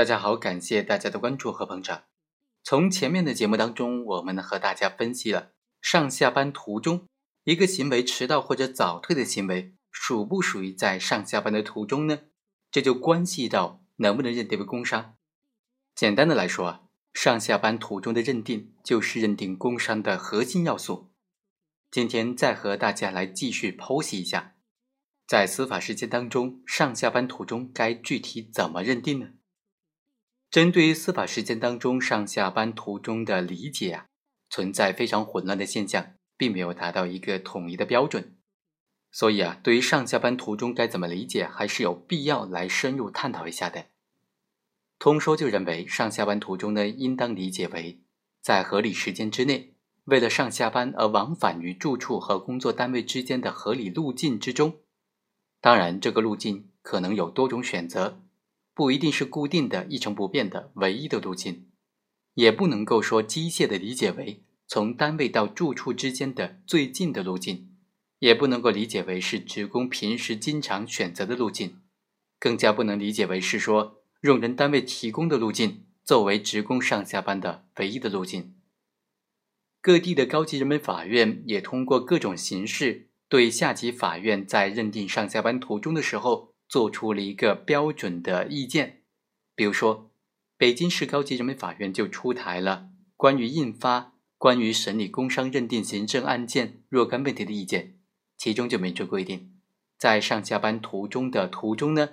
[0.00, 2.04] 大家好，感谢大家的关注和捧场。
[2.64, 5.50] 从前面的节目当中，我们和大家分析了
[5.82, 7.06] 上下班途中
[7.44, 12.20] 一个行为迟到或者早退的行为，属不属于在上下班的途中呢？
[12.70, 15.16] 这就关系到能不能认定为工伤。
[15.94, 16.80] 简单的来说啊，
[17.12, 21.10] 上下班途中的认定就是认定工伤的核心要素。
[21.90, 24.54] 今天再和大家来继续剖析一下，
[25.26, 29.32] 在司法实践当中，上下班途中该具体怎么认定呢？
[30.50, 34.06] 针对于司法实践当中上下班途中的理解啊，
[34.48, 38.36] 存在非常混乱的现象，并没有达到一个统一的标准。
[39.12, 43.86] 所以啊，对于上下班途中该怎么理解，还是有必要来深入探讨一下的。
[44.98, 48.00] 通说就认为，上下班途中呢，应当理解为
[48.42, 49.74] 在合理时间之内，
[50.06, 54.80] 为了上下班而往返于住处和工作单位之间的合理路径之中。
[55.60, 58.20] 当然，这个路径可能有多种选择。
[58.80, 61.68] 不一定是固定的一成不变的唯一的路径，
[62.32, 67.68] 也不能够说机械的理解为从单位到住处之间的最近的路径，
[68.20, 71.82] 也不能够理解为是职工平时经常选择的路径，
[72.38, 78.54] 更加不能理解为是说用人单位提供的路径作为职工上下班的唯一的路径。
[79.82, 86.49] 各地的高级人民法院也通过各种形式对下级法院在认定上下班途中的时候。
[86.70, 89.02] 做出了一个标准的意见，
[89.56, 90.12] 比如说，
[90.56, 97.98] 北京市高级人民法院就出台了关于印发关于审理工伤认定行政案件若干问题的意见，
[98.38, 99.50] 其中就明确规定，
[99.98, 102.10] 在上下班途中的途中呢，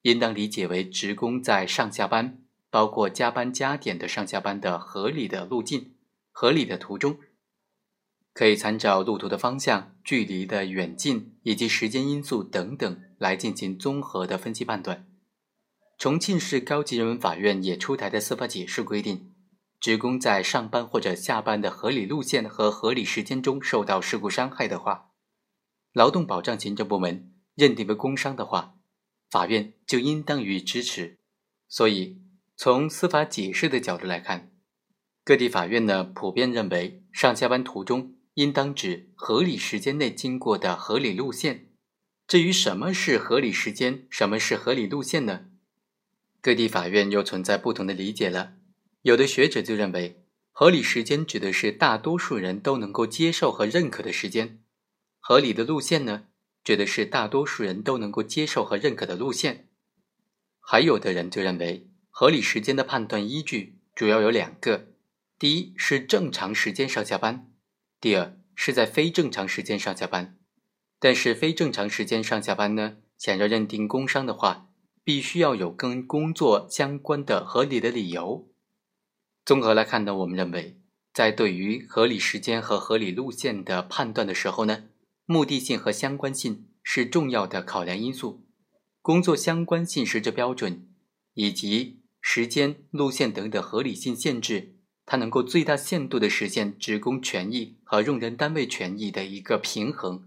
[0.00, 5.92] 应当理解为职工在上下班，包括加班加点的上下班的合理的路径、
[6.32, 7.18] 合理的途中。
[8.38, 15.08] 可以参照路途的方向、距离的远近以及时间因素等等来进行综合的分析判断。
[15.98, 19.34] 重庆市高级人民法院也出台的司法解释规定，
[19.80, 25.08] 职工在上班或者下班的合理路线和合理时间中受到事故伤害的话，
[25.92, 28.76] 劳动保障行政部门认定为工伤的话，
[29.28, 31.18] 法院就应当予以支持。
[31.66, 32.22] 所以，
[32.56, 34.52] 从司法解释的角度来看，
[35.24, 38.14] 各地法院呢普遍认为上下班途中。
[38.38, 41.72] 应当指合理时间内经过的合理路线。
[42.28, 45.46] 至于什么是合理时间，什么是合理路线呢？
[46.40, 48.52] 各地法院又存在不同的理解了。
[49.02, 50.22] 有的学者就认为，
[50.52, 54.60] 合理时间指的是大多数人都能够接受和认可的时间；
[55.18, 56.26] 合理的路线呢，
[56.62, 59.66] 指的是大多数人都能够接受和认可的路线。
[60.60, 64.92] 还有的人就认为，合理时间的判断依据主要有两个：
[65.40, 67.50] 第一是正常时间上下班。
[68.00, 70.38] 第二是在非正常时间上下班，
[71.00, 74.70] 但是非正常时间上下班呢，想要认定工伤的话，
[75.02, 78.48] 必须要有跟工作相关的合理的理由。
[79.44, 80.80] 综合来看呢，我们认为，
[81.12, 84.84] 在对于合理时间和合理路线的判断的时候呢，
[85.26, 88.46] 目的性和相关性是重要的考量因素，
[89.02, 90.88] 工作相关性实质标准
[91.34, 94.77] 以及时间、路线等的合理性限制。
[95.10, 100.22] 它能够最大限度地实现职工权益和用人单位权益的一个平衡。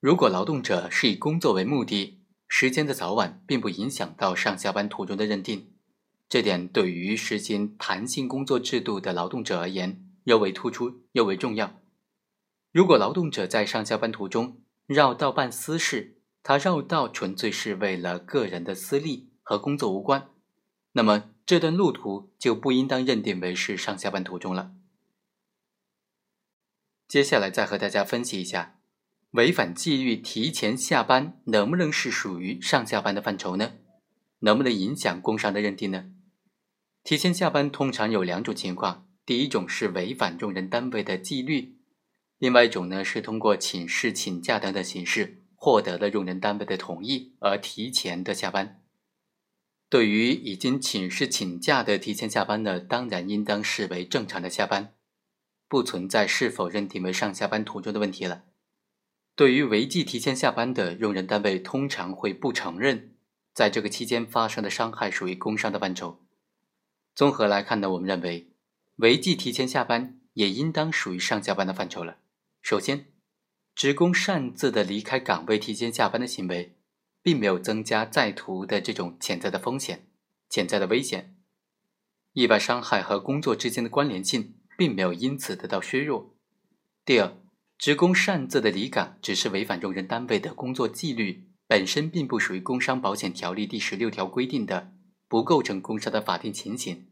[0.00, 5.74] 如果劳动者是以工作为目的，时间的早晚并不影响到上下班途中的认定，
[6.26, 11.82] 这点对于实行弹性工作制度的劳动者而言尤为突出，尤为重要。
[12.72, 20.30] 如果劳动者在上下班途中绕道办私事，他绕道纯粹是为了个人的私利，和工作无关。
[20.96, 24.72] 那么这段路途就不应当认定为是上下班途中了。
[27.08, 28.78] 接下来再和大家分析一下，
[29.32, 33.72] 违反纪律提前下班能不能是属于上下班的范畴呢？
[34.40, 36.12] 能不能影响工伤的认定呢？
[37.02, 41.80] 提前下班通常有两种情况，第一种是违反用人单位的纪律，
[42.38, 48.83] 另外一种呢是通过请示、请假等等形式获得了用人单位的同意而提前的下班。
[49.94, 54.92] 对于已经请示请假的提前下班呢，当然应当视为正常的下班，
[55.68, 58.42] 不存在是否认定为上下班途中的问题了。
[59.36, 63.14] 对于违纪提前下班的用人单位，通常会不承认
[63.52, 66.18] 在这个期间发生的伤害属于工伤的范畴。
[67.14, 68.48] 综合来看呢，我们认为
[68.96, 72.16] 违纪提前下班也应当属于上下班的范畴了。
[72.60, 73.06] 首先，
[73.76, 76.74] 职工擅自的离开岗位提前下班的行为。
[77.24, 80.06] 并没有增加在途的这种潜在的风险、
[80.50, 81.34] 潜在的危险，
[82.34, 86.36] 意外伤害和工作之间的关联性并没有因此得到削弱。
[87.02, 87.32] 第二，
[87.78, 94.92] 职工擅自的离岗只是违反用人单位的工作纪律，本身并不属于工伤保险条例第十六条规定的
[95.26, 97.06] 不构成工伤的法定情形。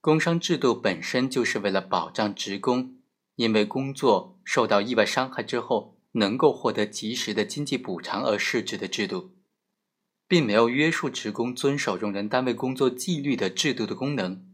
[0.00, 2.98] 工伤制度本身就是为了保障职工
[3.34, 9.32] 因为工作受到意外伤害之后能够获得及时的经济补偿而设置的制度，
[10.26, 14.44] 并没有约束职工遵守用人单位工作纪律的制度的功能。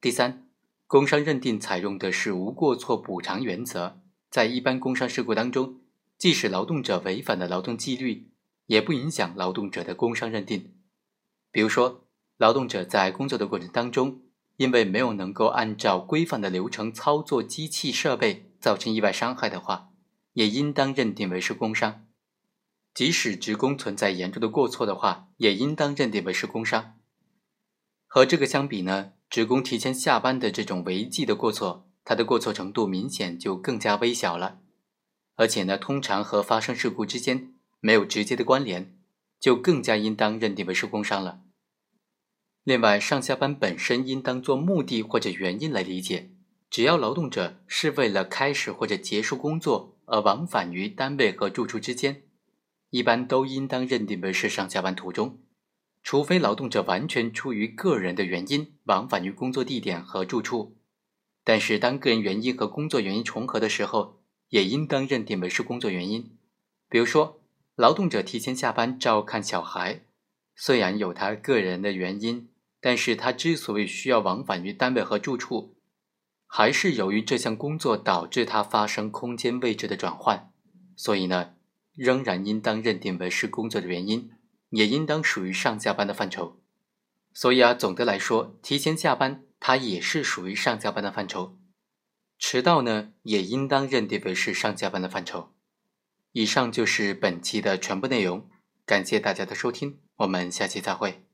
[0.00, 0.48] 第三，
[0.86, 4.00] 工伤认定采用的是无过错补偿原则，
[4.30, 5.80] 在一般工伤事故当中，
[6.16, 8.30] 即使劳动者违反了劳动纪律，
[8.66, 10.74] 也不影响劳动者的工伤认定。
[11.50, 12.06] 比如说，
[12.38, 14.22] 劳动者在工作的过程当中，
[14.56, 19.89] 因为没有能够按照规范的流程操作机器设备，造成意外伤害的话，
[20.32, 22.06] 也应当认定为是工伤。
[22.94, 26.98] 即使职工存在严重的过错的话，也应当认定为是工伤。
[28.06, 34.60] 和这个相比呢，职工提前下班的这种违纪的过错，它的过错程度明显就更加微小了，
[35.36, 38.96] 而且呢，通常和发生事故之间没有直接的关联。
[39.40, 41.40] 就更加应当认定为是工伤了。
[42.62, 46.30] 另外，上下班本身应当做目的或者原因来理解。
[46.70, 52.22] 只要劳动者是为了开始或者结束工作而往返于单位和住处之间，
[52.90, 55.40] 一般都应当认定为是上下班途中。
[56.02, 60.76] 除非劳动者完全出于个人的原因往返于工作地点和住处，
[61.44, 66.36] 但是当个人原因和工作原因重合的时候，也应当认定为是工作原因。
[66.88, 67.36] 比如说。
[67.76, 70.02] 劳动者提前下班照看小孩，
[70.54, 75.76] 虽然有他个人的原因，但是他之所以需要往返于单位和住处，
[76.52, 80.50] 还是由于这项工作导致他发生空间位置的转换，
[80.96, 81.54] 所以呢，
[81.94, 84.32] 仍然应当认定为是工作的原因，
[84.70, 86.60] 也应当属于上下班的范畴。
[87.32, 91.56] 所以啊，总的来说，提前下班它也是属于上下班的范畴，
[92.36, 95.52] 迟到呢，也应当认定为是上下班的范畴。
[96.32, 98.50] 以上就是本期的全部内容，
[98.84, 101.29] 感谢大家的收听，我们下期再会。